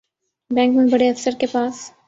bank 0.51 0.75
میں 0.75 0.85
بڑے 0.91 1.09
افسر 1.09 1.31
کے 1.39 1.47
پاس 1.51 1.91